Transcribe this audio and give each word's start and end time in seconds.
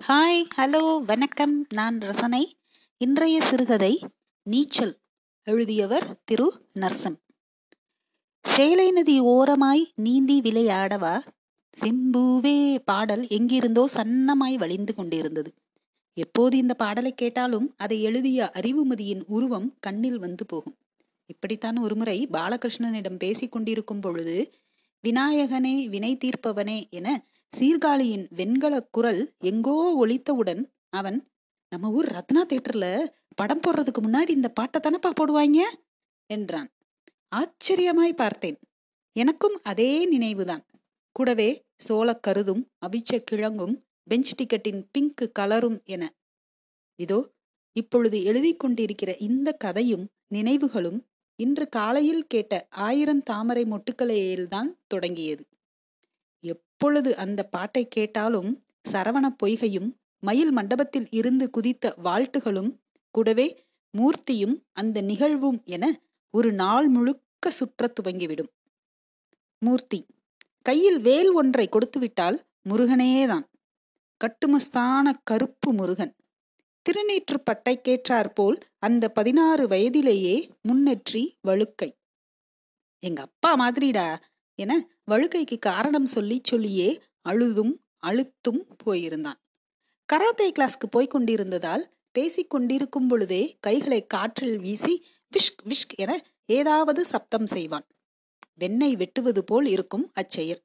Hi 0.00 0.40
hello 0.56 1.04
வணக்கம். 1.04 1.66
நான் 1.74 1.98
ரசனை. 1.98 2.58
இன்றைய 3.00 3.40
சிறுகதை 3.40 4.00
நீச்சல். 4.46 4.94
எழுதியவர் 5.46 6.06
திரு 6.24 6.46
நர்சம் 6.74 7.16
சேலை 8.44 8.90
நதி 8.90 9.20
ஓரமாய் 9.20 9.82
நீந்தி 9.96 10.40
விளையாடவா? 10.40 11.14
சிம்புவே 11.76 12.56
பாடல் 12.84 13.24
எங்கிருந்தோ 13.28 13.84
சன்னமாய் 13.94 14.56
வழிந்து 14.56 14.94
கொண்டிருந்தது. 14.94 15.52
எப்போது 16.16 16.56
இந்த 16.56 16.74
பாடலை 16.74 17.12
கேட்டாலும் 17.14 17.68
அதை 17.76 18.02
எழுதிய 18.02 18.50
அறிவுமதியின் 18.54 19.22
உருவம் 19.26 19.68
கண்ணில் 19.80 20.18
வந்து 20.18 20.46
போகும். 20.46 20.78
இப்படித்தான் 21.26 21.78
ஒருமுறை 21.78 22.28
பாலகிருஷ்ணனிடம் 22.32 23.16
பேசிக் 23.16 23.52
கொண்டிருக்கும் 23.52 24.00
பொழுது 24.00 24.38
விநாயகனே 25.04 25.76
வினை 25.88 26.14
தீர்ப்பவனே 26.16 26.80
என 26.90 27.08
சீர்காழியின் 27.52 28.26
வெண்கல 28.30 28.80
குரல் 28.90 29.34
எங்கோ 29.40 29.74
ஒழித்தவுடன் 30.00 30.62
அவன் 30.90 31.18
நம்ம 31.72 31.90
ஊர் 31.90 32.04
ரத்னா 32.04 32.42
தேட்டர்ல 32.46 32.86
படம் 33.36 33.60
போடுறதுக்கு 33.60 34.00
முன்னாடி 34.02 34.28
இந்த 34.28 34.48
பாட்டை 34.48 34.80
தானப்பா 34.80 35.10
போடுவாங்க 35.20 35.60
என்றான். 36.30 36.68
ஆச்சரியமாய் 37.36 38.12
பார்த்தேன். 38.12 38.58
எனக்கும் 39.16 39.60
அதே 39.62 40.06
நினைவுதான். 40.06 40.64
கூடவே 41.16 41.64
சோளக்கருதும் 41.88 42.62
அவிச்ச 42.86 43.20
கிழங்கும் 43.24 43.74
பெஞ்ச் 44.02 44.32
டிக்கெட்டின் 44.34 44.82
பிங்க் 44.92 45.32
கலரும் 45.38 45.84
என. 45.84 46.02
இதோ 46.98 47.20
இப்பொழுது 47.76 48.24
எழுதி 48.24 48.56
கொண்டிருக்கிற 48.56 49.16
இந்த 49.18 49.52
கதையும் 49.52 50.04
நினைவுகளும் 50.28 51.00
இன்று 51.38 51.68
காலையில் 51.68 52.26
கேட்ட 52.26 52.66
ஆயிரம் 52.70 53.22
தாமரை 53.22 53.64
மொட்டுக்களையில்தான் 53.64 54.70
தொடங்கியது. 54.86 55.42
எப்பொழுது 56.82 57.16
அந்த 57.16 57.42
பாட்டை 57.42 57.88
கேட்டாலும் 57.88 58.64
சரவண 58.92 59.28
பொய்கையும் 59.42 59.94
மயில் 60.20 60.50
மண்டபத்தில் 60.50 61.06
இருந்து 61.10 61.50
குதித்த 61.50 61.94
வாழ்த்துகளும் 62.04 62.70
கூடவே 63.10 63.64
மூர்த்தியும் 63.98 64.54
அந்த 64.72 65.00
நிகழ்வும் 65.00 65.62
என 65.64 66.00
ஒரு 66.30 66.52
நாள் 66.52 66.88
முழுக்க 66.88 67.50
சுற்ற 67.50 67.92
துவங்கிவிடும். 67.92 68.48
மூர்த்தி 69.58 70.06
கையில் 70.62 71.00
வேல் 71.00 71.30
ஒன்றை 71.32 71.68
கொடுத்துவிட்டால் 71.68 72.46
முருகனேதான். 72.68 73.46
கட்டுமஸ்தான 74.20 75.14
கருப்பு 75.24 75.72
முருகன். 75.72 76.16
திருநீற்று 76.82 77.40
பட்டை 77.44 77.80
போல் 78.34 78.58
அந்த 78.78 79.08
பதினாறு 79.08 79.68
வயதிலேயே 79.68 80.50
முன்னெற்றி 80.68 81.32
வழுக்கை. 81.40 81.96
எங்க 82.98 83.22
அப்பா 83.22 83.52
மாதிரிடா. 83.60 84.20
என 84.62 84.72
வழுக்கைக்கு 85.10 85.56
காரணம் 85.58 86.08
சொல்லி 86.14 86.38
சொல்லியே 86.42 86.88
அழுதும் 87.28 87.74
அழுத்தும் 88.06 88.62
போயிருந்தான். 88.84 89.38
கராத்தே 90.08 90.46
கிளாஸ்க்கு 90.50 90.86
போய்க் 90.90 91.14
கொண்டிருந்ததால் 91.14 91.84
பேசிக் 92.14 92.50
கொண்டிருக்கும் 92.50 93.08
பொழுதே 93.08 93.42
கைகளை 93.60 94.00
காற்றில் 94.06 94.58
வீசி 94.58 94.94
விஷ்க் 95.32 95.62
விஷ்க் 95.70 95.94
என 95.96 96.12
ஏதாவது 96.46 97.00
சப்தம் 97.04 97.48
செய்வான். 97.54 97.86
வெண்ணெய் 98.54 98.96
வெட்டுவது 98.96 99.42
போல் 99.44 99.68
இருக்கும் 99.74 100.06
அச்செயல் 100.14 100.62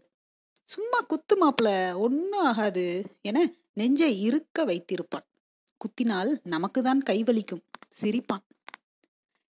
சும்மா 0.69 0.99
குத்து 1.01 1.35
மாப்பிள 1.41 1.67
ஒன்னும் 1.95 2.45
ஆகாது 2.49 2.85
என 3.21 3.37
நெஞ்சை 3.73 4.11
இருக்க 4.27 4.65
வைத்திருப்பான். 4.65 5.25
குத்தினால் 5.81 6.31
நமக்குதான் 6.53 7.01
கைவலிக்கும் 7.09 7.63
சிரிப்பான். 8.01 8.43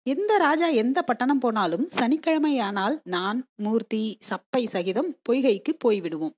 எந்த 0.06 0.36
ராஜா 0.36 0.66
எந்த 0.66 1.02
பட்டணம் 1.02 1.38
போனாலும் 1.38 1.86
சனிக்கிழமையானால் 1.94 3.00
நான் 3.04 3.38
மூர்த்தி 3.56 4.18
சப்பை 4.28 4.66
சகிதம் 4.66 5.16
பொய்கைக்கு 5.28 5.72
போய்விடுவோம். 5.84 6.34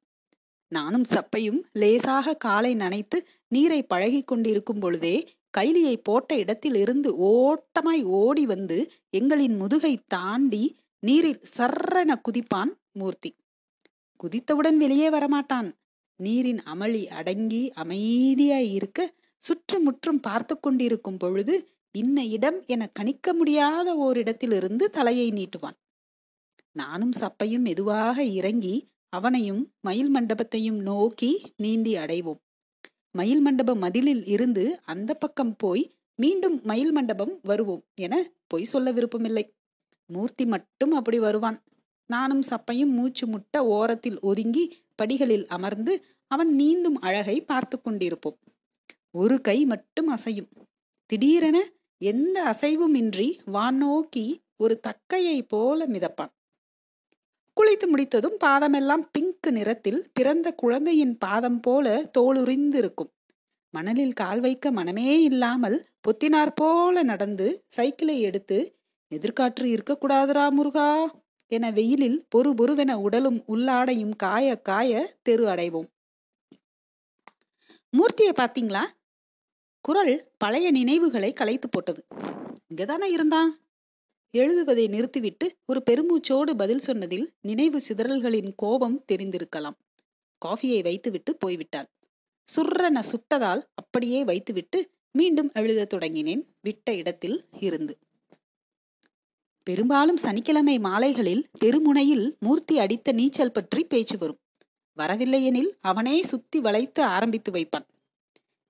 நானும் 0.73 1.05
சப்பையும் 1.09 1.59
லேசாக 1.73 2.35
காலை 2.35 2.75
நனைத்து 2.75 3.19
நீரை 3.49 3.83
பழகி 3.83 4.23
கொண்டிருக்கும் 4.23 4.79
பொழுதே 4.79 5.17
கைலியை 5.59 5.97
போட்ட 6.03 6.37
இடத்தில் 6.37 6.75
இருந்து 6.75 7.11
ஓட்டமாய் 7.35 8.05
ஓடி 8.21 8.47
வந்து 8.47 8.79
எங்களின் 9.19 9.57
முதுகை 9.57 9.95
தாண்டி 10.07 10.65
நீரில் 10.99 11.41
சர்ரென 11.57 12.21
குதிப்பான் 12.29 12.73
மூர்த்தி. 12.93 13.37
குதித்தவுடன் 14.21 14.77
வெளியே 14.77 15.11
வரமாட்டான். 15.11 15.69
நீரின் 16.21 16.63
அமளி 16.75 17.07
அடங்கி 17.07 17.73
அமைதியாய் 17.77 18.71
இருக்க 18.73 19.13
சுற்றுமுற்றும் 19.45 20.21
பார்த்து 20.21 20.61
கொண்டிருக்கும் 20.61 21.17
பொழுது 21.17 21.55
இன்ன 21.91 22.25
இடம் 22.25 22.65
என 22.67 22.87
கணிக்க 22.87 23.35
முடியாத 23.35 23.95
ஓரிடத்திலிருந்து 23.95 24.85
தலையை 24.91 25.31
நீட்டுவான். 25.31 25.79
நானும் 26.73 27.13
சப்பையும் 27.21 27.61
மெதுவாக 27.61 28.25
இறங்கி 28.25 28.89
அவனையும் 29.09 29.73
மயில் 29.81 30.11
மண்டபத்தையும் 30.11 30.81
நோக்கி 30.81 31.53
நீந்தி 31.57 31.95
அடைவோம். 31.95 32.41
மயில் 33.11 33.41
மண்டப 33.41 33.75
மதிலில் 33.75 34.25
இருந்து 34.25 34.81
அந்த 34.83 35.15
பக்கம் 35.15 35.57
போய் 35.57 35.97
மீண்டும் 36.15 36.61
மயில் 36.63 36.93
மண்டபம் 36.93 37.41
வருவோம் 37.43 37.85
என 37.95 38.31
பொய் 38.47 38.65
சொல்ல 38.65 38.93
விருப்பமில்லை. 38.93 39.55
மூர்த்தி 40.07 40.47
மட்டும் 40.47 40.93
அப்படி 40.93 41.19
வருவான். 41.19 41.63
நானும் 42.07 42.43
சப்பையும் 42.43 42.93
மூச்சு 42.93 43.27
முட்ட 43.27 43.67
ஓரத்தில் 43.67 44.21
ஒதுங்கி 44.21 44.77
படிகளில் 44.95 45.47
அமர்ந்து 45.47 46.05
அவன் 46.27 46.55
நீந்தும் 46.55 46.99
அழகை 47.01 47.41
பார்த்து 47.41 47.81
கொண்டிருப்போம். 47.85 48.39
ஒரு 49.11 49.41
கை 49.41 49.65
மட்டும் 49.65 50.17
அசையும். 50.17 50.49
திடீரென 51.07 51.71
எந்த 52.01 52.43
அசைவுமின்றி 52.45 53.39
வான் 53.45 53.77
நோக்கி 53.77 54.43
ஒரு 54.57 54.81
தக்கையை 54.87 55.43
போல 55.49 55.87
மிதப்பான். 55.87 56.33
குளித்து 57.57 57.87
முடித்ததும் 57.89 58.37
பாதமெல்லாம் 58.45 59.05
பிங்க் 59.13 59.49
நிறத்தில் 59.51 60.11
பிறந்த 60.15 60.53
குழந்தையின் 60.53 61.19
பாதம் 61.19 61.61
போல 61.61 62.11
தோலுரிந்திருக்கும் 62.19 63.11
மணலில் 63.75 64.13
கால் 64.13 64.41
வைக்க 64.41 64.71
மனமே 64.71 65.23
இல்லாமல் 65.23 65.89
பொத்தினார் 66.09 66.53
போல 66.55 67.03
நடந்து 67.03 67.65
சைக்கிளை 67.69 68.21
எடுத்து 68.21 68.59
எதிர்காற்று 69.13 69.67
இருக்கக்கூடாதுரா 69.67 70.51
முருகா 70.51 70.91
என 71.53 71.71
வெயிலில் 71.71 72.27
பொறு 72.37 72.51
பொறுவென 72.55 72.95
உடலும் 72.95 73.45
உள்ளாடையும் 73.49 74.17
காய 74.17 74.57
காய 74.61 75.17
தெரு 75.23 75.47
அடைவோம். 75.47 75.89
மூர்த்தியை 77.93 78.33
பார்த்தீங்களா? 78.33 78.85
குரல் 79.89 80.29
பழைய 80.37 80.71
நினைவுகளை 80.71 81.33
கலைத்து 81.33 81.69
போட்டது. 81.69 82.07
இங்கதானே 82.75 83.05
இருந்தான்? 83.05 83.61
எழுதுவதை 84.31 84.89
நிறுத்திவிட்டு 84.89 85.57
ஒரு 85.65 85.83
பெருமூச்சோடு 85.91 86.51
பதில் 86.57 86.79
சொன்னதில் 86.79 87.33
நினைவு 87.41 87.81
சிதறல்களின் 87.89 88.53
கோபம் 88.57 89.05
தெரிந்திருக்கலாம். 89.13 89.77
காஃபியை 90.47 90.83
வைத்துவிட்டு 90.83 91.37
போய்விட்டாள். 91.47 91.85
சுர்ரன 92.57 93.03
சுட்டதால் 93.03 93.63
அப்படியே 93.75 94.25
வைத்துவிட்டு 94.25 94.91
மீண்டும் 95.11 95.51
எழுத 95.55 95.99
தொடங்கினேன். 95.99 96.43
விட்ட 96.61 96.95
இடத்தில் 96.95 97.45
இருந்து. 97.61 97.99
பெரும்பாலும் 99.63 100.17
சனிக்கிழமை 100.17 100.79
மாலைகளில் 100.79 101.49
தெருமுனையில் 101.65 102.39
மூர்த்தி 102.39 102.79
அடித்த 102.79 103.13
நீச்சல் 103.13 103.53
பற்றி 103.53 103.85
பேச்சு 103.85 104.19
வரும். 104.19 104.41
வரவில்லையெனில் 104.99 105.71
அவனே 105.81 106.23
சுத்தி 106.23 106.61
வளைத்து 106.61 107.03
ஆரம்பித்து 107.03 107.53
வைப்பான். 107.53 107.87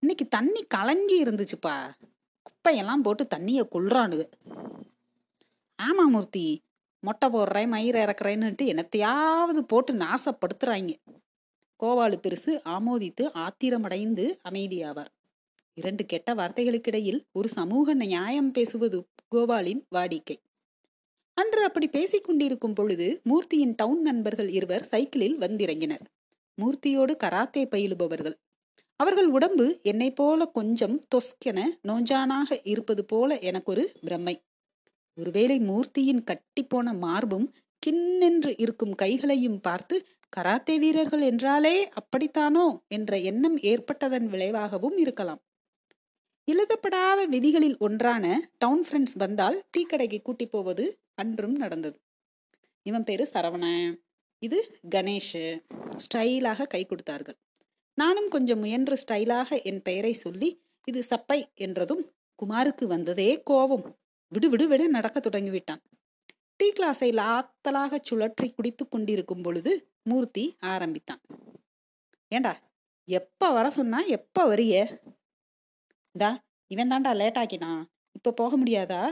இன்னைக்கு 0.00 0.28
தண்ணி 0.28 0.62
கலங்கி 0.62 1.22
இருந்துச்சுப்பா. 1.22 1.90
குப்பையெல்லாம் 2.46 3.02
போட்டு 3.02 3.26
தண்ணியை 3.34 3.62
கொள்றானுங்க 3.72 4.28
ஆமா 5.82 6.04
மூர்த்தி 6.08 6.62
மொட்டை 7.00 7.28
போடுறேன் 7.28 7.68
மயிரை 7.68 8.04
இறக்குறேன்னுட்டு 8.04 8.62
என்னத்தையாவது 8.62 9.58
போட்டு 9.58 9.92
நாசப்படுத்துறாங்க. 9.94 10.92
கோவாலு 11.82 12.16
பெருசு 12.22 12.52
ஆமோதித்து 12.64 13.24
ஆத்திரமடைந்து 13.44 14.24
அமைதியாவார். 14.48 15.12
இரண்டு 15.74 16.06
கெட்ட 16.06 16.34
வார்த்தைகளுக்கிடையில் 16.34 17.20
ஒரு 17.32 17.48
சமூக 17.48 17.94
நியாயம் 17.94 18.50
பேசுவது 18.50 19.08
கோபாலின் 19.34 19.82
வாடிக்கை. 19.94 20.36
அன்று 21.34 21.64
அப்படி 21.64 21.88
பேசிக் 21.88 22.24
கொண்டிருக்கும் 22.24 22.72
பொழுது 22.72 23.20
மூர்த்தியின் 23.24 23.74
டவுன் 23.74 24.02
நண்பர்கள் 24.02 24.48
இருவர் 24.48 24.82
சைக்கிளில் 24.82 25.38
வந்திறங்கினர். 25.38 26.06
மூர்த்தியோடு 26.58 27.16
கராத்தே 27.16 27.64
பயிலுபவர்கள். 27.64 28.36
அவர்கள் 29.00 29.26
உடம்பு 29.26 29.80
என்னை 29.82 30.10
போல 30.10 30.46
கொஞ்சம் 30.46 30.96
தொஸ்கென 31.14 31.58
நோஞ்சானாக 31.88 32.60
இருப்பது 32.62 33.04
போல 33.04 33.38
எனக்கு 33.38 33.72
ஒரு 33.72 33.92
பிரம்மை. 34.06 34.34
ஒருவேளை 35.18 35.58
மூர்த்தியின் 35.58 36.24
கட்டிப்போன 36.30 36.98
மார்பும் 36.98 37.46
கிண்ணென்று 37.86 38.54
இருக்கும் 38.56 38.94
கைகளையும் 38.94 39.60
பார்த்து 39.60 39.96
கராத்தே 40.36 40.78
வீரர்கள் 40.78 41.20
என்றாலே 41.20 41.88
அப்படித்தானோ? 42.00 42.66
என்ற 42.88 43.18
எண்ணம் 43.18 43.58
ஏற்பட்டதன் 43.58 44.28
விளைவாகவும் 44.28 44.96
இருக்கலாம். 44.96 45.40
எழுதப்படாத 46.44 47.26
விதிகளில் 47.26 47.78
ஒன்றான 47.78 48.50
டவுன் 48.58 48.84
ஃப்ரெண்ட்ஸ் 48.88 49.18
வந்தால் 49.18 49.64
டீ 49.70 49.82
கடைக்கு 49.82 50.22
கூட்டி 50.22 50.46
போவது 50.46 50.84
அன்றும் 51.14 51.56
நடந்தது. 51.56 51.98
இவன் 52.82 53.04
பேரு 53.04 53.28
சரவண 53.32 53.66
இது 54.42 54.58
கணேஷ். 54.94 55.60
ஸ்டைலாக 56.04 56.66
கை 56.66 56.84
கொடுத்தார்கள். 56.84 57.38
நானும் 58.00 58.28
கொஞ்சம் 58.28 58.58
முயன்று 58.58 58.96
ஸ்டைலாக 59.02 59.62
என் 59.62 59.82
பெயரை 59.82 60.12
சொல்லி 60.12 60.48
இது 60.84 61.00
சப்பை 61.10 61.38
என்றதும் 61.54 62.02
குமாருக்கு 62.38 62.84
வந்ததே 62.84 63.30
கோபம். 63.42 63.86
விடு 64.32 64.48
விடு 64.50 64.68
விடு 64.68 64.84
நடக்க 64.88 65.18
தொடங்கிவிட்டான். 65.20 65.80
டீ 66.56 66.66
கிளாஸை 66.72 67.08
லாத்தலாக 67.20 67.98
சுழற்றி 68.10 68.54
குடித்து 68.54 68.88
கொண்டிருக்கும் 68.88 69.42
பொழுது 69.42 69.72
மூர்த்தி 70.02 70.44
ஆரம்பித்தான். 70.58 71.20
ஏண்டா 72.32 72.52
எப்ப 73.08 73.50
வர 73.52 73.70
சொன்னா 73.70 74.04
எப்ப 74.06 74.44
வரிய? 74.44 74.74
டா 76.14 76.30
இவன் 76.70 76.90
தாண்டா 76.90 77.12
லேட் 77.16 77.38
ஆக்கினான் 77.38 77.82
இப்ப 78.12 78.32
போக 78.32 78.52
முடியாதா? 78.58 79.02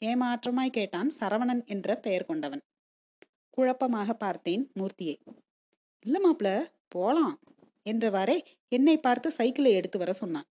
ஏமாற்றமாய் 0.00 0.76
கேட்டான் 0.78 1.10
சரவணன் 1.20 1.62
என்ற 1.64 1.96
பெயர் 1.96 2.26
கொண்டவன். 2.26 2.62
குழப்பமாக 3.50 4.12
பார்த்தேன் 4.14 4.64
மூர்த்தியை. 4.78 5.16
இல்ல 6.06 6.16
மாப்பிள 6.24 6.48
போலாம். 6.88 7.34
என்றவாறே 7.86 8.36
என்னை 8.68 8.96
பார்த்து 8.98 9.30
சைக்கிளை 9.30 9.72
எடுத்து 9.72 9.98
வர 9.98 10.12
சொன்னான். 10.12 10.48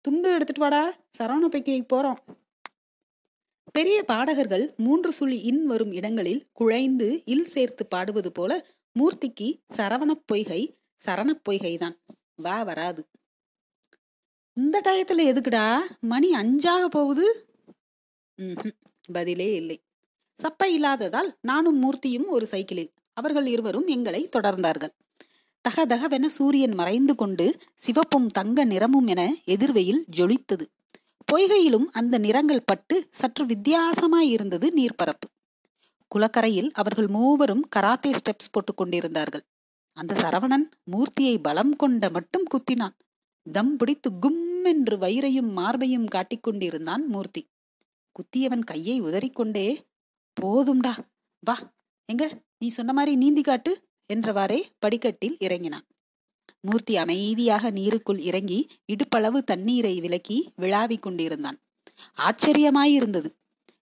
துண்டு 0.00 0.28
எடுத்துட்டு 0.32 0.62
வாடா 0.62 0.82
சரவண 1.18 1.44
பைக்கு 1.48 1.74
போறோம். 1.92 2.20
பெரிய 3.72 3.98
பாடகர்கள் 4.02 4.64
மூன்று 4.76 5.10
சுழி 5.12 5.38
இன் 5.42 5.66
வரும் 5.66 5.92
இடங்களில் 5.92 6.46
குழைந்து 6.52 7.08
இல் 7.24 7.46
சேர்த்து 7.46 7.86
பாடுவது 7.86 8.32
போல 8.32 8.52
மூர்த்திக்கு 8.96 9.48
சரவணப் 9.76 10.24
பொய்கை 10.26 10.60
சரணப் 11.02 11.44
பொய்கைதான். 11.48 11.96
வா 12.34 12.62
வராது. 12.62 13.02
இந்த 14.56 14.80
டயத்துல 14.84 15.22
எதுக்குடா? 15.22 15.80
மணி 16.00 16.28
அஞ்சாக 16.32 16.84
போகுது. 16.86 17.26
ம்ஹும், 18.38 18.76
பதிலே 19.12 19.54
இல்லை. 19.54 19.78
சப்பை 20.40 20.66
இல்லாததால் 20.66 21.30
நானும் 21.40 21.80
மூர்த்தியும் 21.80 22.26
ஒரு 22.26 22.46
சைக்கிளில். 22.46 22.92
அவர்கள் 23.12 23.46
இருவரும் 23.46 23.86
எங்களை 23.86 24.28
தொடர்ந்தார்கள். 24.28 24.92
தகதகவென 25.68 26.26
சூரியன் 26.26 26.74
மறைந்து 26.74 27.14
கொண்டு 27.14 27.58
சிவப்பும் 27.74 28.26
தங்க 28.26 28.64
நிறமும் 28.64 29.06
என 29.06 29.36
எதிர்வெயில் 29.46 30.02
ஜொலித்தது. 30.16 30.64
பொய்கையிலும் 31.32 31.84
அந்த 31.92 32.18
நிறங்கள் 32.18 32.62
பட்டு 32.62 33.08
சற்று 33.10 33.46
வித்தியாசமாய் 33.46 34.28
இருந்தது 34.28 34.72
நீர்ப்பரப்பு. 34.76 35.28
குளக்கரையில் 36.08 36.70
அவர்கள் 36.72 37.06
மூவரும் 37.06 37.68
கராத்தே 37.68 38.10
ஸ்டெப்ஸ் 38.10 38.50
போட்டுக் 38.50 38.76
கொண்டிருந்தார்கள். 38.76 39.44
அந்த 39.92 40.14
சரவணன் 40.14 40.70
மூர்த்தியை 40.92 41.38
பலம் 41.42 41.76
கொண்ட 41.76 42.10
மட்டும் 42.10 42.44
குத்தினான். 42.54 42.96
தம் 43.52 43.76
பிடித்து 43.76 44.18
கும் 44.18 44.64
என்று 44.64 44.96
வயிறையும் 44.96 45.50
மார்பையும் 45.56 46.06
காட்டிக்கொண்டிருந்தான் 46.14 47.06
மூர்த்தி. 47.06 47.50
குத்தியவன் 48.12 48.64
கையை 48.64 49.02
உதறிக்கொண்டே 49.02 49.78
போதும்டா 50.40 50.92
வா 51.40 51.74
எங்க? 52.04 52.42
நீ 52.58 52.68
சொன்ன 52.68 52.92
மாதிரி 52.92 53.16
நீந்தி 53.16 53.40
காட்டு. 53.40 53.82
என்றவாறே 54.12 54.62
படிக்கட்டில் 54.78 55.36
இறங்கினான். 55.38 55.84
மூர்த்தி 56.60 56.96
அமைதியாக 56.96 57.70
நீருக்குள் 57.70 58.18
இறங்கி 58.18 58.66
இடுப்பளவு 58.86 59.38
தண்ணீரை 59.38 60.00
விலக்கி 60.00 60.52
விழாவிக் 60.56 61.02
கொண்டிருந்தான். 61.02 61.58
ஆச்சரியமாயிருந்தது. 62.18 63.30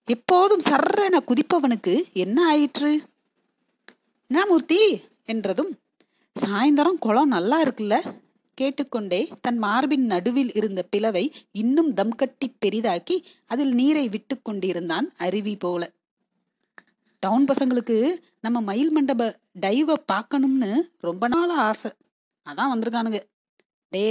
எப்போதும் 0.05 0.59
சர்ரென 0.59 1.19
குதிப்பவனுக்கு 1.27 2.11
என்ன 2.13 2.45
ஆயிற்று? 2.45 3.01
என்ன 4.27 4.45
மூர்த்தி? 4.45 5.01
என்றதும் 5.25 5.79
சாயந்தரம் 6.39 6.99
குளம் 6.99 7.27
நல்லா 7.27 7.63
இருக்குல்ல? 7.63 8.21
கேட்டுக்கொண்டே 8.53 9.29
தன் 9.41 9.57
மார்பின் 9.57 10.05
நடுவில் 10.05 10.53
இருந்த 10.53 10.83
பிளவை 10.83 11.31
இன்னும் 11.51 11.93
தம் 11.93 12.15
கட்டி 12.15 12.55
பெரிதாக்கி 12.65 13.23
அதில் 13.45 13.73
நீரை 13.73 14.09
விட்டு 14.09 14.41
கொண்டிருந்தான் 14.41 15.13
அருவி 15.17 15.55
போல. 15.55 15.91
டவுன் 17.23 17.45
பசங்களுக்கு 17.45 17.97
நம்ம 18.41 18.61
மயில் 18.61 18.91
மண்டப 18.91 19.39
டைவை 19.61 19.93
பார்க்கணும்னு 19.93 20.71
ரொம்ப 20.97 21.27
நாள் 21.27 21.49
ஆசை. 21.49 21.91
அதான் 22.45 22.71
வந்திருக்கானுங்க. 22.73 23.19
டே 23.89 24.05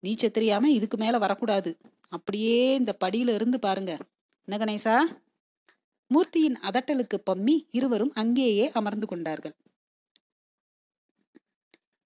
நீச்சல் 0.00 0.30
தெரியாம 0.30 0.70
இதுக்கு 0.70 0.96
மேல 0.96 1.18
வரக்கூடாது. 1.18 1.70
அப்படியே 2.08 2.74
இந்த 2.74 2.96
படியில 3.04 3.34
இருந்து 3.34 3.58
பாருங்க. 3.58 3.98
என்ன 4.44 4.64
கணேசா? 4.64 4.96
மூர்த்தியின் 6.06 6.58
அதட்டலுக்கு 6.62 7.16
பம்மி 7.30 7.56
இருவரும் 7.70 8.12
அங்கேயே 8.14 8.70
அமர்ந்து 8.70 9.06
கொண்டார்கள். 9.06 9.54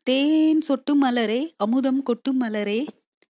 தேன் 0.02 0.60
சொட்டு 0.60 0.94
மலரே 1.04 1.40
அமுதம் 1.56 2.02
கொட்டும் 2.02 2.40
மலரே 2.40 2.86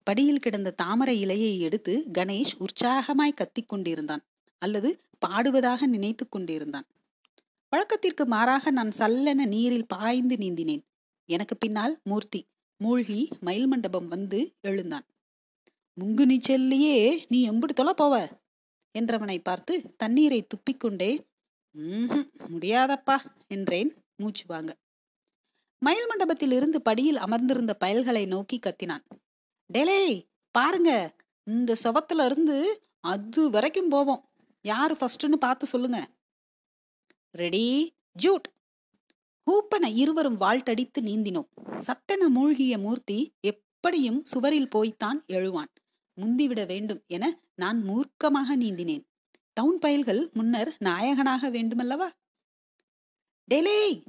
படியில் 0.04 0.40
கிடந்த 0.40 0.72
தாமரை 0.72 1.26
இலையை 1.26 1.60
எடுத்து 1.60 1.94
கணேஷ் 2.18 2.58
உற்சாகமாய் 2.60 3.34
கத்திக் 3.36 3.70
கொண்டிருந்தான். 3.70 4.24
அல்லது 4.58 4.90
பாடுவதாக 5.26 5.82
நினைத்து 5.86 6.30
கொண்டிருந்தான். 6.30 6.86
வழக்கத்திற்கு 7.76 8.26
மாறாக 8.26 8.72
நான் 8.72 8.92
சல்லென 8.98 9.48
நீரில் 9.48 9.88
பாய்ந்து 9.88 10.36
நீந்தினேன். 10.36 10.84
எனக்கு 11.26 11.58
பின்னால் 11.58 12.00
மூர்த்தி. 12.04 12.48
மூழ்கி 12.78 13.28
மயில் 13.40 13.68
மண்டபம் 13.68 14.08
வந்து 14.08 14.56
எழுந்தான். 14.62 15.06
முங்கு 16.02 16.26
நீச்சல்லையே 16.26 17.26
நீ 17.28 17.50
எம்புடி 17.50 17.74
தொலை 17.74 17.94
போவ? 17.98 18.32
என்றவனை 19.00 19.40
பார்த்து 19.44 19.96
தண்ணீரை 19.96 20.48
துப்பிக்கொண்டே 20.48 21.26
"ம்ஹும், 21.78 22.30
முடியாதப்பா 22.52 23.18
என்றேன் 23.48 24.04
மூச்சு 24.16 24.44
வாங்க. 24.48 24.78
மயில் 25.80 26.08
மண்டபத்தில் 26.08 26.52
இருந்து 26.52 26.82
படியில் 26.82 27.18
அமர்ந்திருந்த 27.18 27.78
பயல்களை 27.86 28.28
நோக்கி 28.28 28.60
கத்தினான். 28.60 29.06
டேலே 29.74 30.28
பாருங்க 30.52 31.16
இந்த 31.44 31.76
சுவத்துல 31.84 32.26
இருந்து 32.26 32.84
அது 33.00 33.50
வரைக்கும் 33.50 33.90
போவோம். 33.90 34.30
யாரு 34.62 34.98
ஃபர்ஸ்ட்னு 35.00 35.34
பார்த்து 35.34 35.66
சொல்லுங்க. 35.66 36.10
ரெடி? 37.36 37.96
ஜூட். 38.24 38.46
ஹூப்பன 39.48 39.86
இருவரும் 39.94 40.40
வாழ்த்தடித்து 40.40 41.02
நீந்தினோம். 41.02 41.78
சட்டென 41.78 42.30
மூழ்கிய 42.30 42.78
மூர்த்தி 42.78 43.34
எப்படியும் 43.40 44.24
சுவரில் 44.24 44.70
போய்த்தான் 44.70 45.24
எழுவான். 45.28 45.72
முந்திவிட 46.18 46.68
வேண்டும் 46.68 47.04
என 47.08 47.42
நான் 47.56 47.84
மூர்க்கமாக 47.84 48.56
நீந்தினேன். 48.60 49.04
டவுன் 49.54 49.80
பயல்கள் 49.80 50.30
முன்னர் 50.34 50.76
நாயகனாக 50.80 51.50
வேண்டுமல்லவா? 51.50 52.08
டெலே! 53.54 54.04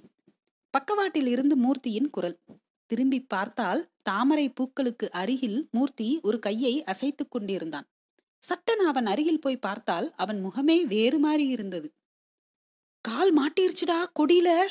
பக்கவாட்டில் 0.71 1.27
இருந்து 1.27 1.57
மூர்த்தியின் 1.57 2.11
குரல். 2.11 2.39
திரும்பி 2.87 3.21
பார்த்தால் 3.21 3.89
தாமரை 4.03 4.49
பூக்களுக்கு 4.49 5.11
அருகில் 5.11 5.69
மூர்த்தி 5.71 6.21
ஒரு 6.23 6.39
கையை 6.39 6.85
அசைத்துக் 6.85 7.31
கொண்டிருந்தான். 7.31 7.87
சட்டன் 8.49 8.83
அவன் 8.87 9.07
அருகில் 9.07 9.41
போய் 9.41 9.57
பார்த்தால் 9.57 10.15
அவன் 10.15 10.45
முகமே 10.45 10.83
வேறு 10.87 11.19
மாறி 11.19 11.47
இருந்தது 11.47 11.93
கால் 13.07 13.35
மாட்டிருச்சுடா 13.35 14.07
கொடியில. 14.19 14.67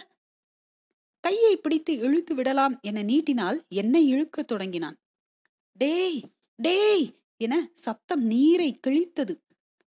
கையை 1.20 1.58
பிடித்து 1.58 1.98
இழுத்து 1.98 2.36
விடலாம் 2.36 2.80
என 2.82 3.04
நீட்டினால் 3.04 3.68
என்னை 3.68 4.14
இழுக்கத் 4.14 4.48
தொடங்கினான். 4.48 4.98
டேய் 5.72 6.24
டேய் 6.56 7.20
என 7.38 7.72
சத்தம் 7.74 8.24
நீரை 8.24 8.80
கிழித்தது. 8.88 9.42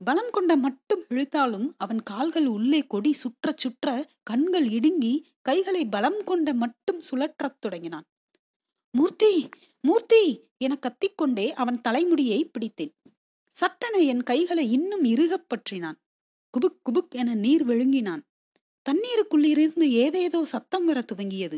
பலம் 0.05 0.29
கொண்ட 0.31 0.55
மட்டும் 0.55 1.05
இழுத்தாலும் 1.09 1.73
அவன் 1.77 2.03
கால்கள் 2.03 2.45
உள்ளே 2.45 2.87
கொடி 2.87 3.13
சுற்ற 3.13 3.53
சுற்ற 3.55 4.07
கண்கள் 4.23 4.69
இடுங்கி 4.69 5.25
கைகளை 5.41 5.85
பலம் 5.85 6.23
கொண்ட 6.23 6.53
மட்டும் 6.53 7.01
சுழற்றத் 7.11 7.59
தொடங்கினான். 7.59 8.05
மூர்த்தி 8.91 9.49
மூர்த்தி 9.81 10.43
என 10.57 10.79
கத்திக்கொண்டே 10.79 11.49
அவன் 11.49 11.81
தலைமுடியை 11.81 12.51
பிடித்தேன். 12.51 12.93
சட்டென 13.51 13.97
என் 13.97 14.23
கைகளை 14.23 14.71
இன்னும் 14.71 15.03
இறுகப் 15.03 15.45
பற்றினான். 15.47 15.95
குபுக் 16.49 16.79
குபுக் 16.83 17.09
என 17.09 17.35
நீர் 17.35 17.65
விழுங்கினான். 17.65 18.23
தண்ணீருக்குள்ளிருந்து 18.85 19.85
ஏதேதோ 20.03 20.39
சத்தம் 20.43 20.85
வர 20.85 20.99
துவங்கியது. 21.11 21.57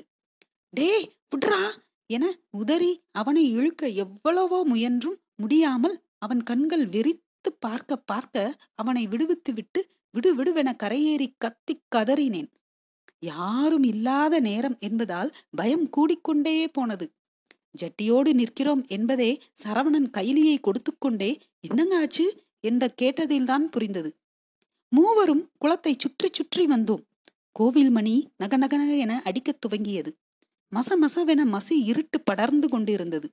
டே 0.73 0.89
புட்ரா 1.31 1.61
என 2.09 2.25
உதறி 2.49 2.91
அவனை 3.11 3.43
இழுக்க 3.51 3.87
எவ்வளவோ 4.03 4.59
முயன்றும் 4.63 5.17
முடியாமல் 5.35 5.95
அவன் 6.17 6.41
கண்கள் 6.43 6.85
வெறித்து 6.87 7.49
பார்க்க 7.59 7.95
பார்க்க 7.95 8.43
அவனை 8.75 9.03
விடுவித்து 9.07 9.53
விட்டு 9.53 9.81
விடுவிடுவென 10.13 10.69
கரையேறி 10.83 11.27
கத்திக் 11.37 11.85
கதறினேன். 11.95 12.49
யாரும் 13.23 13.83
இல்லாத 13.83 14.39
நேரம் 14.39 14.77
என்பதால் 14.79 15.31
பயம் 15.55 15.87
கூடிக்கொண்டே 15.89 16.67
போனது. 16.67 17.05
ஜட்டியோடு 17.77 18.31
நிற்கிறோம் 18.33 18.83
என்பதே 18.87 19.31
சரவணன் 19.63 20.09
கைலியை 20.17 20.57
கொடுத்துக்கொண்டே 20.59 21.31
என்னங்க 21.59 21.95
ஆச்சு? 21.97 22.25
என்ற 22.59 22.83
கேட்டதில்தான் 23.01 23.65
புரிந்தது. 23.69 24.11
மூவரும் 24.91 25.43
குளத்தை 25.57 25.93
சுற்றி 25.97 26.29
சுற்றி 26.31 26.63
வந்தோம். 26.65 27.03
கோவில் 27.57 27.89
மணி 27.89 28.31
நக 28.37 28.67
என 28.97 29.21
அடிக்கத் 29.25 29.65
துவங்கியது. 29.65 30.11
மச 30.75 30.95
மசவென 31.01 31.45
மசி 31.45 31.73
இருட்டு 31.83 32.21
படர்ந்து 32.21 32.67
கொண்டிருந்தது. 32.69 33.31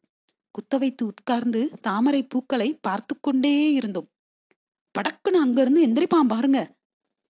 குத்த 0.51 0.79
வைத்து 0.79 1.07
உட்கார்ந்து 1.07 1.71
தாமரை 1.81 2.23
பூக்களை 2.23 2.75
பார்த்து 2.75 3.21
கொண்டே 3.21 3.73
இருந்தோம். 3.73 4.11
படக்குன்னு 4.99 5.37
அங்கிருந்து 5.41 5.87
எந்திரிப்பான் 5.87 6.29
பாருங்க. 6.29 6.77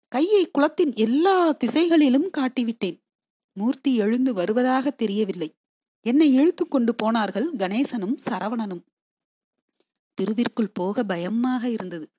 கையை 0.08 0.51
குளத்தின் 0.51 0.96
எல்லா 0.96 1.51
திசைகளிலும் 1.51 2.29
காட்டிவிட்டேன். 2.38 3.00
மூர்த்தி 3.53 3.96
எழுந்து 3.96 4.34
வருவதாக 4.34 4.89
தெரியவில்லை. 4.89 5.55
என்னை 6.01 6.34
இழுத்து 6.34 6.67
கொண்டு 6.67 6.96
போனார்கள் 6.96 7.53
கணேசனும் 7.53 8.17
சரவணனும். 8.29 8.84
திருவிற்குள் 10.13 10.72
போக 10.74 11.03
பயமாக 11.03 11.69
இருந்தது. 11.69 12.10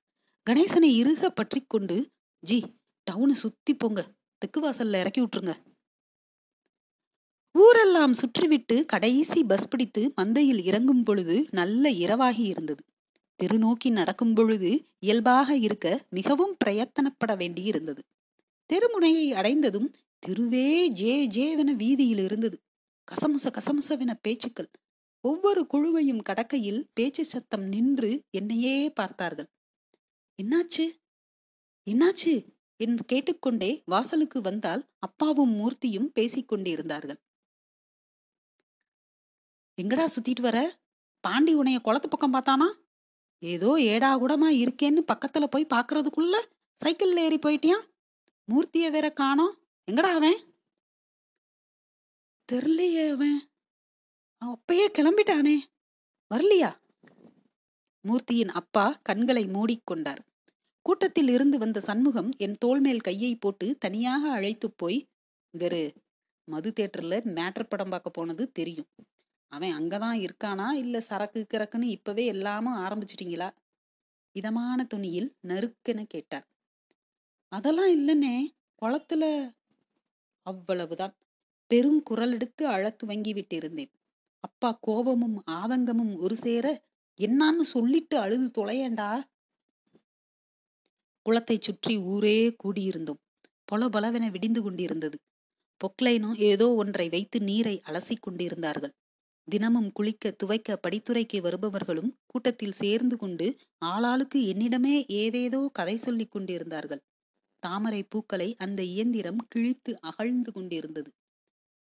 கணேசனை 0.49 0.95
இறுக 0.95 1.29
பற்றி 1.29 1.65
கொண்டு 1.67 2.09
ஜி 2.39 2.65
டவுனை 3.11 3.31
சுத்தி 3.31 3.73
போங்க. 3.73 4.13
தெக்கு 4.41 4.59
வாசல்ல 4.61 4.99
இறக்கி 4.99 5.21
விட்டுருங்க. 5.21 5.53
ஊரெல்லாம் 7.55 8.13
சுற்றிவிட்டு 8.13 8.85
கடைசி 8.85 9.43
பஸ் 9.43 9.67
பிடித்து 9.67 10.13
மந்தையில் 10.17 10.63
இறங்கும் 10.63 11.03
பொழுது 11.03 11.47
நல்ல 11.51 11.89
இரவாகி 11.89 12.43
இருந்தது. 12.45 12.83
தெரு 13.35 13.57
நோக்கி 13.57 13.89
நடக்கும் 13.89 14.33
பொழுது 14.33 14.71
இயல்பாக 14.99 15.55
இருக்க 15.55 16.05
மிகவும் 16.09 16.55
பிரயத்தனப்பட 16.65 17.35
வேண்டியிருந்தது 17.41 18.01
தெருமுனையை 18.69 19.27
அடைந்ததும் 19.33 19.89
தெருவே 20.19 20.87
ஜே 20.87 21.27
ஜேவென 21.27 21.75
வீதியில் 21.75 22.23
இருந்தது. 22.23 22.57
கசமுச 23.07 23.47
கசமுசவென 23.47 24.13
பேச்சுக்கள். 24.21 24.69
ஒவ்வொரு 25.23 25.61
குழுவையும் 25.73 26.21
கடக்கையில் 26.29 26.81
பேச்சு 26.93 27.25
சத்தம் 27.25 27.63
நின்று 27.63 28.11
என்னையே 28.29 28.89
பார்த்தார்கள். 28.89 29.49
என்னாச்சு? 30.43 30.85
என்னாச்சு? 31.85 32.33
என்று 32.81 33.03
கேட்டுக்கொண்டே 33.05 33.71
வாசலுக்கு 33.85 34.41
வந்தால் 34.41 34.81
அப்பாவும் 34.99 35.53
மூர்த்தியும் 35.59 36.11
பேசிக்கொண்டிருந்தார்கள் 36.19 37.19
எங்கடா 39.77 40.05
சுத்திட்டு 40.15 40.41
வர? 40.41 40.57
பாண்டி 41.23 41.51
உனைய 41.55 41.79
குளத்து 41.81 42.07
பக்கம் 42.07 42.33
பார்த்தானா? 42.33 42.67
ஏதோ 43.43 43.69
ஏடா 43.81 44.09
கூடமா 44.19 44.49
இருக்கேன்னு 44.61 45.01
பக்கத்துல 45.11 45.45
போய் 45.45 45.71
பாக்குறதுக்குள்ள 45.73 46.35
சைக்கிள்ல 46.81 47.21
ஏறி 47.25 47.37
போயிட்டியான் 47.37 47.85
மூர்த்திய 48.47 48.91
வேற 48.91 49.07
காணோம். 49.11 49.55
எங்கடா 49.91 50.11
அவன்? 50.19 50.39
தெரியலையே 52.51 53.05
அவன். 53.11 53.39
அவன் 54.41 54.55
அப்பயே 54.55 54.87
கிளம்பிட்டானே. 54.97 55.55
வரலையா? 56.31 56.71
மூர்த்தியின் 58.05 58.53
அப்பா 58.59 58.85
கண்களை 59.03 59.43
மூடிக்கொண்டார். 59.45 60.21
கூட்டத்தில் 60.85 61.27
இருந்து 61.27 61.57
வந்த 61.57 61.79
சண்முகம் 61.79 62.29
என் 62.37 62.55
தோள்மேல் 62.65 63.01
கையை 63.01 63.35
போட்டு 63.35 63.77
தனியாக 63.77 64.23
அழைத்து 64.31 64.71
போய் 64.71 64.99
கரு 65.53 65.83
மது 66.47 66.73
தேட்டர்ல 66.79 67.15
மேட்டர் 67.29 67.69
படம் 67.69 67.89
பார்க்க 67.89 68.09
போனது 68.09 68.51
தெரியும். 68.51 68.89
அவன் 69.51 69.75
அங்கதான் 69.75 70.19
இருக்கானா? 70.19 70.71
இல்ல 70.73 71.01
சரக்கு 71.01 71.47
கிறக்குன்னு 71.53 71.87
இப்பவே 71.89 72.25
எல்லாமும் 72.25 72.77
ஆரம்பிச்சிட்டீங்களா? 72.77 73.49
இதமான 74.35 74.83
துணியில் 74.83 75.29
நறுக்கென 75.47 76.05
கேட்டார். 76.07 76.45
அதெல்லாம் 77.51 77.91
இல்லைன்னே 77.97 78.35
குளத்துல 78.81 79.23
அவ்வளவுதான். 80.45 81.15
பெரும் 81.71 82.03
குரல் 82.03 82.31
எடுத்து 82.31 82.67
அழ 82.67 82.83
துவங்கி 82.91 83.33
விட்டிருந்தேன். 83.33 83.91
அப்பா 84.43 84.79
கோபமும் 84.81 85.37
ஆதங்கமும் 85.51 86.13
ஒரு 86.17 86.35
சேர 86.35 86.65
என்னான்னு 87.19 87.65
சொல்லிட்டு 87.73 88.17
அழுது 88.17 88.47
தொலையண்டா? 88.51 89.09
குளத்தை 91.25 91.57
சுற்றி 91.59 91.97
ஊரே 92.05 92.37
கூடியிருந்தோம். 92.63 93.19
பொல 93.67 93.87
பலவென 93.89 94.25
விடிந்து 94.31 94.61
கொண்டிருந்தது. 94.61 95.17
பொக்லைனும் 95.81 96.37
ஏதோ 96.41 96.67
ஒன்றை 96.75 97.09
வைத்து 97.09 97.37
நீரை 97.41 97.75
அலசி 97.87 98.15
கொண்டிருந்தார்கள். 98.19 98.93
தினமும் 99.47 99.89
குளிக்க 99.91 100.31
துவைக்க 100.31 100.79
படித்துறைக்கு 100.83 101.37
வருபவர்களும் 101.41 102.11
கூட்டத்தில் 102.25 102.71
சேர்ந்து 102.71 103.15
கொண்டு 103.17 103.47
ஆளாளுக்கு 103.85 104.39
என்னிடமே 104.51 104.95
ஏதேதோ 105.15 105.61
கதை 105.73 105.95
சொல்லிக் 105.97 106.31
கொண்டிருந்தார்கள். 106.31 107.01
தாமரை 107.63 108.03
பூக்களை 108.03 108.49
அந்த 108.57 108.81
இயந்திரம் 108.83 109.41
கிழித்து 109.47 109.91
அகழ்ந்து 110.01 110.51
கொண்டிருந்தது. 110.51 111.09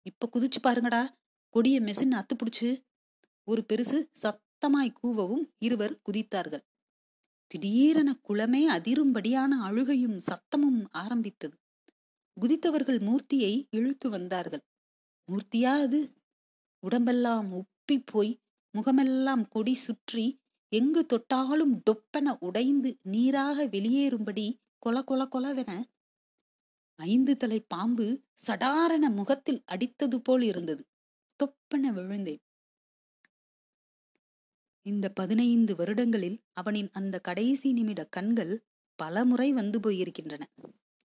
இப்ப 0.05 0.29
குதிச்சு 0.33 0.59
பாருங்கடா 0.63 1.03
கொடிய 1.55 1.77
மெஷின் 1.81 2.17
அத்து 2.19 2.35
பிடிச்சு. 2.35 2.69
ஒரு 3.47 3.61
பெருசு 3.69 3.99
சத்தமாய் 4.23 4.97
கூவவும் 5.01 5.45
இருவர் 5.59 5.95
குதித்தார்கள். 6.05 6.63
திடீரென 7.51 8.09
குளமே 8.29 8.61
அதிரும்படியான 8.69 9.51
அழுகையும் 9.61 10.17
சத்தமும் 10.19 10.81
ஆரம்பித்தது. 10.91 11.55
குதித்தவர்கள் 12.41 12.99
மூர்த்தியை 12.99 13.67
இழுத்து 13.69 14.09
வந்தார்கள். 14.09 14.63
மூர்த்தியா 15.27 15.73
அது? 15.79 15.99
உடம்பெல்லாம் 16.79 17.49
உப்பி 17.53 17.97
போய் 18.05 18.31
முகமெல்லாம் 18.71 19.47
கொடி 19.47 19.73
சுற்றி 19.73 20.25
எங்கு 20.71 21.05
தொட்டாலும் 21.05 21.73
டொப்பென 21.83 22.37
உடைந்து 22.39 22.97
நீராக 23.01 23.65
வெளியேறும்படி 23.65 24.45
கொல 24.85 25.03
கொல 25.11 25.27
கொலவென? 25.31 25.71
ஐந்து 26.99 27.37
தலை 27.37 27.59
பாம்பு 27.59 28.07
சடாரன 28.47 29.15
முகத்தில் 29.15 29.63
அடித்தது 29.71 30.17
போல் 30.17 30.41
இருந்தது. 30.41 30.83
தொப்பென 31.39 31.93
விழுந்தேன். 31.93 32.41
இந்த 34.85 35.09
பதினைந்து 35.09 35.75
வருடங்களில் 35.75 36.37
அவனின் 36.53 36.89
அந்த 36.91 37.19
கடைசி 37.19 37.73
நிமிட 37.73 38.05
கண்கள் 38.05 38.53
பல 38.95 39.25
முறை 39.25 39.53
வந்து 39.53 39.79
போயிருக்கின்றன. 39.79 40.43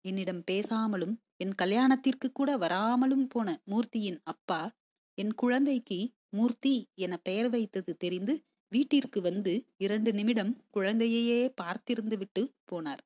என்னிடம் 0.04 0.42
பேசாமலும் 0.50 1.14
என் 1.36 1.54
கல்யாணத்திற்கு 1.54 2.32
கூட 2.32 2.56
வராமலும் 2.56 3.26
போன 3.28 3.62
மூர்த்தியின் 3.64 4.20
அப்பா 4.24 4.60
என் 5.14 5.34
குழந்தைக்கு 5.34 5.98
மூர்த்தி 6.28 6.88
என 6.94 7.16
பெயர் 7.16 7.48
வைத்தது 7.48 7.96
தெரிந்து 7.96 8.44
வீட்டிற்கு 8.68 9.20
வந்து 9.20 9.52
இரண்டு 9.76 10.12
நிமிடம் 10.12 10.52
குழந்தையையே 10.74 11.40
பார்த்திருந்து 11.60 12.16
விட்டு 12.18 12.42
போனார். 12.72 13.02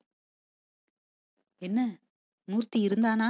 என்ன 1.61 1.79
மூர்த்தி 2.47 2.87
இருந்தானா? 2.87 3.29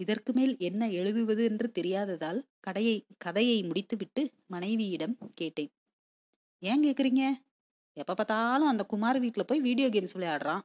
இதற்கு 0.00 0.32
மேல் 0.32 0.54
என்ன 0.58 0.90
எழுதுவது 0.90 1.44
என்று 1.44 1.72
தெரியாததால் 1.74 2.40
கடையை 2.60 3.06
கதையை 3.18 3.62
முடித்துவிட்டு 3.62 4.30
மனைவியிடம் 4.46 5.18
கேட்டேன். 5.34 5.72
ஏன் 6.58 6.84
கேக்குறீங்க? 6.84 7.22
எப்ப 7.92 8.14
பார்த்தாலும் 8.14 8.68
அந்த 8.68 8.84
குமார் 8.84 9.22
வீட்டுல 9.22 9.40
போய் 9.40 9.60
வீடியோ 9.60 9.88
கேம்ஸ் 9.88 10.16
விளையாடுறான். 10.16 10.60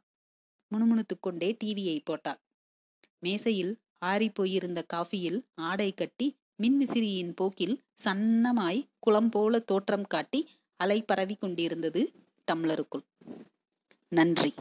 முணுமுணுத்து 0.72 1.16
கொண்டே 1.20 1.58
டிவியை 1.64 2.02
போட்டாள். 2.04 2.40
மேசையில் 3.20 3.80
ஆறி 4.00 4.30
போயிருந்த 4.30 4.82
காஃபியில் 4.84 5.46
ஆடை 5.56 5.94
கட்டி 5.94 6.28
மின்விசிறியின் 6.64 7.32
போக்கில் 7.36 7.84
சன்னமாய் 8.04 8.88
குளம் 9.00 9.30
போல 9.30 9.60
தோற்றம் 9.60 10.08
காட்டி 10.08 10.48
அலை 10.76 11.02
பரவி 11.02 11.36
கொண்டிருந்தது 11.36 12.12
டம்ளருக்குள். 12.52 13.06
நன்றி. 14.08 14.54